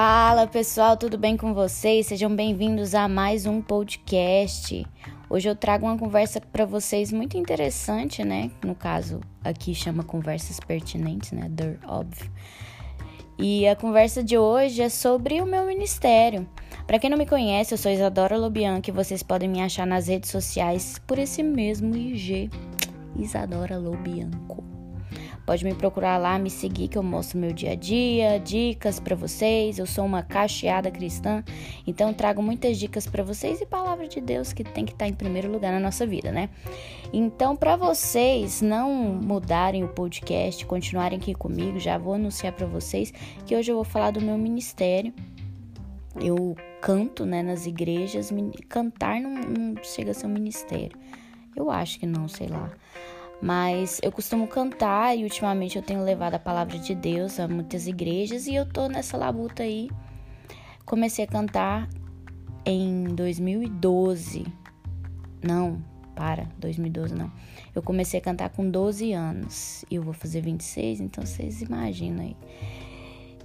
[0.00, 2.06] Fala pessoal, tudo bem com vocês?
[2.06, 4.86] Sejam bem-vindos a mais um podcast.
[5.28, 8.48] Hoje eu trago uma conversa para vocês muito interessante, né?
[8.64, 11.48] No caso, aqui chama conversas pertinentes, né?
[11.50, 12.30] Der, óbvio.
[13.36, 16.48] E a conversa de hoje é sobre o meu ministério.
[16.86, 20.06] Para quem não me conhece, eu sou Isadora Lobianco e vocês podem me achar nas
[20.06, 22.48] redes sociais por esse mesmo IG,
[23.16, 24.67] Isadora Lobianco.
[25.48, 29.16] Pode me procurar lá, me seguir que eu mostro meu dia a dia, dicas para
[29.16, 29.78] vocês.
[29.78, 31.42] Eu sou uma cacheada cristã,
[31.86, 35.08] então trago muitas dicas para vocês e palavra de Deus que tem que estar tá
[35.08, 36.50] em primeiro lugar na nossa vida, né?
[37.14, 43.10] Então, para vocês não mudarem o podcast, continuarem aqui comigo, já vou anunciar para vocês
[43.46, 45.14] que hoje eu vou falar do meu ministério.
[46.20, 48.30] Eu canto, né, nas igrejas.
[48.68, 50.98] Cantar não, não chega a ser um ministério.
[51.56, 52.70] Eu acho que não, sei lá.
[53.40, 57.86] Mas eu costumo cantar e ultimamente eu tenho levado a palavra de Deus a muitas
[57.86, 59.88] igrejas e eu tô nessa labuta aí.
[60.84, 61.88] Comecei a cantar
[62.66, 64.44] em 2012.
[65.42, 65.80] Não,
[66.16, 67.30] para, 2012 não.
[67.72, 72.24] Eu comecei a cantar com 12 anos e eu vou fazer 26, então vocês imaginam
[72.24, 72.36] aí.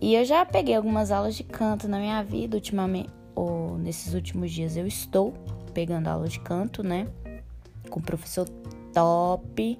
[0.00, 4.52] E eu já peguei algumas aulas de canto na minha vida ultimamente, ou nesses últimos
[4.52, 5.32] dias eu estou
[5.72, 7.08] pegando aula de canto, né?
[7.88, 8.46] Com o professor
[8.98, 9.78] top.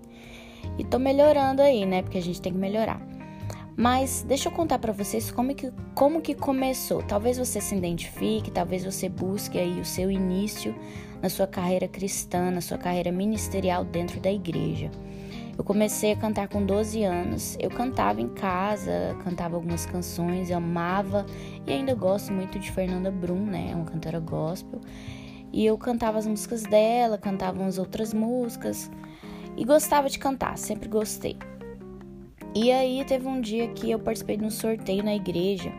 [0.78, 2.02] E tô melhorando aí, né?
[2.02, 3.00] Porque a gente tem que melhorar.
[3.76, 7.02] Mas deixa eu contar para vocês como que, como que começou.
[7.02, 10.74] Talvez você se identifique, talvez você busque aí o seu início
[11.22, 14.90] na sua carreira cristã, na sua carreira ministerial dentro da igreja.
[15.56, 17.56] Eu comecei a cantar com 12 anos.
[17.60, 21.26] Eu cantava em casa, cantava algumas canções, amava
[21.66, 23.70] e ainda gosto muito de Fernanda Brum, né?
[23.72, 24.80] É uma cantora gospel.
[25.52, 28.90] E eu cantava as músicas dela, cantava umas outras músicas
[29.58, 31.36] e gostava de cantar, sempre gostei.
[32.54, 35.72] E aí teve um dia que eu participei de um sorteio na igreja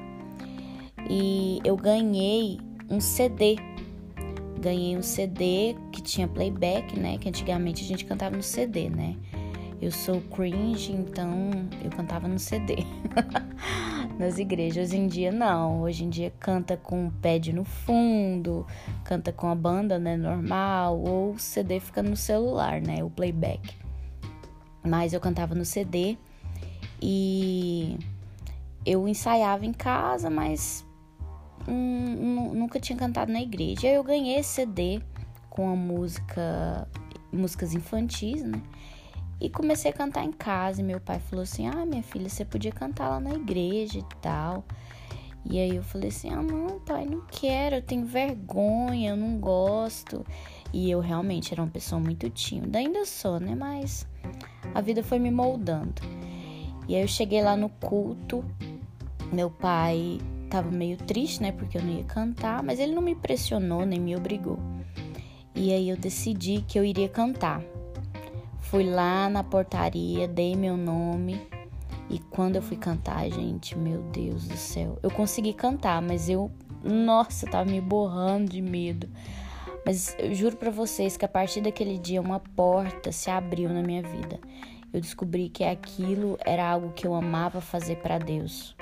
[1.10, 3.56] e eu ganhei um CD.
[4.60, 7.18] Ganhei um CD que tinha playback, né?
[7.18, 9.16] Que antigamente a gente cantava no CD, né?
[9.82, 11.50] Eu sou cringe, então
[11.82, 12.76] eu cantava no CD.
[14.20, 14.90] Nas igrejas.
[14.90, 15.82] Hoje em dia não.
[15.82, 18.68] Hoje em dia canta com o pad no fundo,
[19.06, 23.78] canta com a banda, né, normal, ou o CD fica no celular, né, o playback.
[24.86, 26.18] Mas eu cantava no CD
[27.02, 27.98] e
[28.86, 30.86] eu ensaiava em casa, mas
[31.66, 33.88] hum, nunca tinha cantado na igreja.
[33.88, 35.02] Eu ganhei CD
[35.50, 36.86] com a música,
[37.32, 38.62] músicas infantis, né?
[39.40, 40.82] E comecei a cantar em casa.
[40.82, 44.06] E meu pai falou assim: Ah, minha filha, você podia cantar lá na igreja e
[44.22, 44.64] tal.
[45.46, 49.38] E aí eu falei assim: Ah, não, pai, não quero, eu tenho vergonha, eu não
[49.40, 50.26] gosto.
[50.74, 53.56] E eu realmente era uma pessoa muito tímida, ainda sou, né?
[53.56, 54.08] Mas
[54.74, 56.02] a vida foi me moldando.
[56.88, 58.44] E aí eu cheguei lá no culto,
[59.32, 61.52] meu pai tava meio triste, né?
[61.52, 64.60] Porque eu não ia cantar, mas ele não me pressionou nem me obrigou.
[65.56, 67.62] E aí eu decidi que eu iria cantar.
[68.70, 71.42] Fui lá na portaria, dei meu nome.
[72.08, 75.00] E quando eu fui cantar, gente, meu Deus do céu.
[75.02, 76.52] Eu consegui cantar, mas eu,
[76.84, 79.10] nossa, tava me borrando de medo.
[79.84, 83.82] Mas eu juro para vocês que a partir daquele dia uma porta se abriu na
[83.82, 84.40] minha vida.
[84.94, 88.76] Eu descobri que aquilo era algo que eu amava fazer para Deus.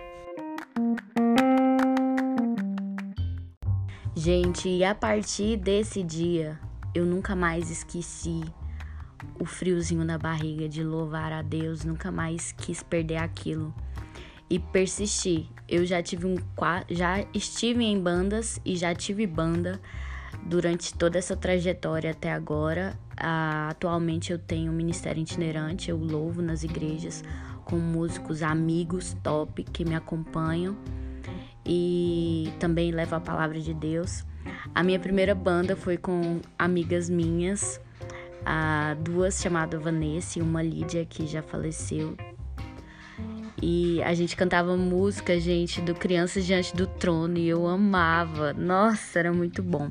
[4.14, 6.60] Gente, e a partir desse dia,
[6.94, 8.44] eu nunca mais esqueci
[9.40, 13.74] o friozinho na barriga de louvar a Deus, nunca mais quis perder aquilo
[14.50, 15.50] e persisti.
[15.68, 16.36] Eu já tive um
[16.90, 19.82] já estive em bandas e já tive banda
[20.44, 22.98] durante toda essa trajetória até agora.
[23.14, 27.24] Uh, atualmente eu tenho um ministério itinerante, eu louvo nas igrejas
[27.66, 30.78] com músicos amigos top que me acompanham
[31.66, 34.26] e também levo a palavra de Deus.
[34.74, 37.82] A minha primeira banda foi com amigas minhas
[38.50, 42.16] a duas chamadas Vanessa e uma Lídia que já faleceu.
[43.62, 48.54] E a gente cantava música, gente, do Crianças Diante do Trono e eu amava.
[48.54, 49.90] Nossa, era muito bom.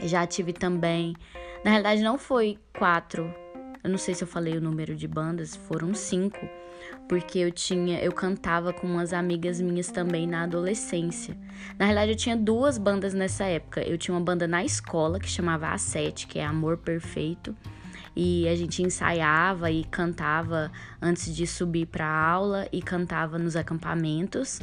[0.00, 1.14] Já tive também.
[1.64, 3.32] Na realidade, não foi quatro.
[3.82, 6.48] Eu não sei se eu falei o número de bandas, foram cinco
[7.08, 11.36] porque eu tinha, eu cantava com umas amigas minhas também na adolescência.
[11.78, 13.82] Na realidade, eu tinha duas bandas nessa época.
[13.82, 17.56] Eu tinha uma banda na escola que chamava A7, que é Amor Perfeito,
[18.14, 20.70] e a gente ensaiava e cantava
[21.02, 24.60] antes de subir para aula e cantava nos acampamentos.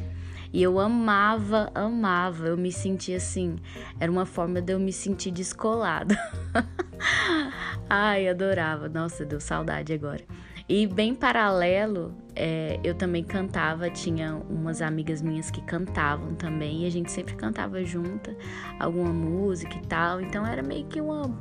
[0.53, 3.57] E eu amava, amava, eu me sentia assim,
[3.99, 6.17] era uma forma de eu me sentir descolada.
[7.89, 8.89] Ai, adorava.
[8.89, 10.23] Nossa, deu saudade agora.
[10.69, 16.85] E bem paralelo, é, eu também cantava, tinha umas amigas minhas que cantavam também, e
[16.85, 18.35] a gente sempre cantava junta
[18.77, 20.19] alguma música e tal.
[20.19, 21.31] Então era meio que uma.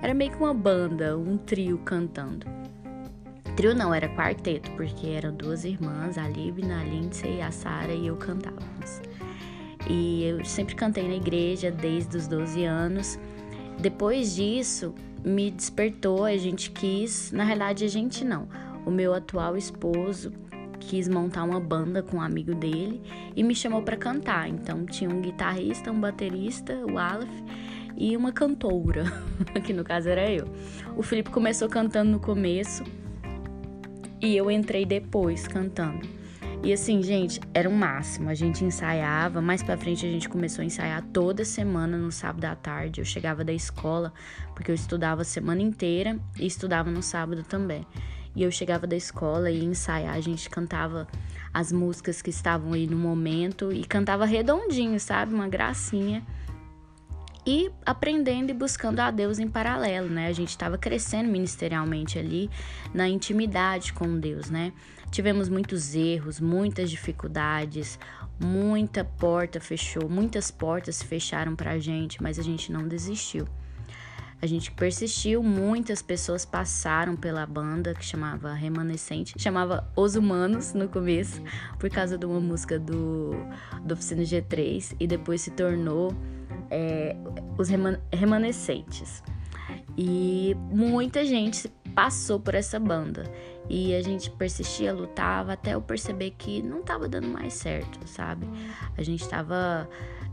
[0.00, 2.46] Era meio que uma banda, um trio cantando.
[3.54, 8.06] Trio não, era quarteto, porque eram duas irmãs, a Libna, a Lindsay, a Sara e
[8.06, 9.02] eu cantávamos.
[9.88, 13.18] E eu sempre cantei na igreja desde os 12 anos.
[13.78, 18.48] Depois disso, me despertou, a gente quis, na realidade a gente não.
[18.84, 20.32] O meu atual esposo
[20.80, 23.00] quis montar uma banda com um amigo dele
[23.36, 24.48] e me chamou para cantar.
[24.48, 27.30] Então tinha um guitarrista, um baterista, o Aleph,
[27.96, 29.04] e uma cantora,
[29.64, 30.46] que no caso era eu.
[30.96, 32.82] O Felipe começou cantando no começo
[34.20, 36.21] e eu entrei depois cantando.
[36.64, 38.30] E assim, gente, era um máximo.
[38.30, 42.44] A gente ensaiava, mais pra frente a gente começou a ensaiar toda semana no sábado
[42.44, 43.00] à tarde.
[43.00, 44.12] Eu chegava da escola,
[44.54, 47.84] porque eu estudava a semana inteira e estudava no sábado também.
[48.36, 51.08] E eu chegava da escola e ia ensaiar, a gente cantava
[51.52, 55.34] as músicas que estavam aí no momento e cantava redondinho, sabe?
[55.34, 56.24] Uma gracinha
[57.46, 60.28] e aprendendo e buscando a Deus em paralelo, né?
[60.28, 62.48] A gente estava crescendo ministerialmente ali
[62.94, 64.72] na intimidade com Deus, né?
[65.10, 67.98] Tivemos muitos erros, muitas dificuldades,
[68.40, 73.46] muita porta fechou, muitas portas se fecharam para a gente, mas a gente não desistiu.
[74.42, 80.88] A gente persistiu, muitas pessoas passaram pela banda que chamava Remanescente, chamava Os Humanos no
[80.88, 81.40] começo,
[81.78, 83.30] por causa de uma música do,
[83.84, 86.12] do Oficina G3, e depois se tornou
[86.68, 87.14] é,
[87.56, 87.68] Os
[88.10, 89.22] Remanescentes.
[89.96, 93.24] E muita gente passou por essa banda.
[93.68, 98.46] E a gente persistia, lutava, até eu perceber que não estava dando mais certo, sabe?
[98.96, 99.88] A gente estava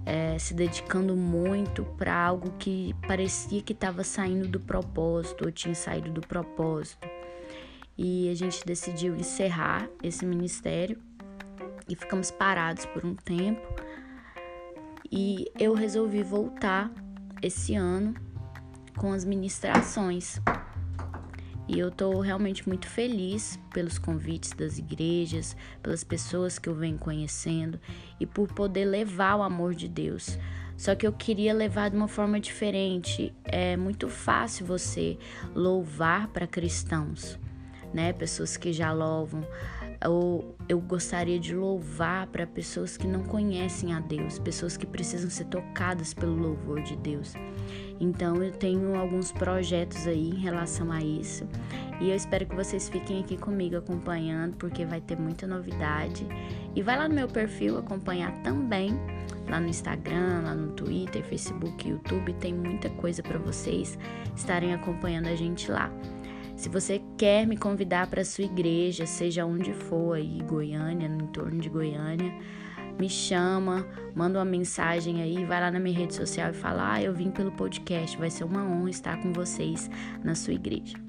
[0.06, 5.76] é, se dedicando muito para algo que parecia que estava saindo do propósito, ou tinha
[5.76, 7.08] saído do propósito.
[7.98, 10.98] E a gente decidiu encerrar esse ministério
[11.88, 13.62] e ficamos parados por um tempo.
[15.12, 16.92] E eu resolvi voltar
[17.42, 18.14] esse ano
[19.00, 20.40] com as ministrações.
[21.68, 26.98] E eu tô realmente muito feliz pelos convites das igrejas, pelas pessoas que eu venho
[26.98, 27.80] conhecendo
[28.19, 30.38] e por poder levar o amor de Deus.
[30.75, 33.34] Só que eu queria levar de uma forma diferente.
[33.44, 35.18] É muito fácil você
[35.56, 37.40] louvar para cristãos,
[37.94, 38.14] né?
[38.14, 39.44] Pessoas que já louvam.
[40.08, 45.30] Ou eu gostaria de louvar para pessoas que não conhecem a Deus, pessoas que precisam
[45.30, 47.34] ser tocadas pelo louvor de Deus.
[48.00, 51.46] Então eu tenho alguns projetos aí em relação a isso.
[52.00, 56.26] E eu espero que vocês fiquem aqui comigo acompanhando, porque vai ter muita novidade.
[56.74, 58.98] E vai lá no meu perfil acompanhar também,
[59.50, 64.00] lá no Instagram, lá no Twitter, Facebook, YouTube, tem muita coisa para vocês
[64.34, 65.92] estarem acompanhando a gente lá.
[66.56, 71.60] Se você quer me convidar para sua igreja, seja onde for aí, Goiânia, no entorno
[71.60, 72.33] de Goiânia,
[72.98, 73.86] me chama,
[74.16, 77.30] manda uma mensagem aí, vai lá na minha rede social e fala: "Ah, eu vim
[77.30, 79.92] pelo podcast, vai ser uma honra estar com vocês
[80.24, 81.09] na sua igreja".